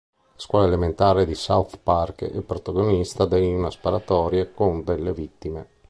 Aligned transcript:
La 0.17 0.31
scuola 0.35 0.65
elementare 0.65 1.27
di 1.27 1.35
South 1.35 1.77
Park 1.77 2.23
è 2.23 2.41
protagonista 2.41 3.27
di 3.27 3.53
una 3.53 3.69
sparatoria 3.69 4.49
con 4.49 4.83
delle 4.83 5.13
vittime. 5.13 5.67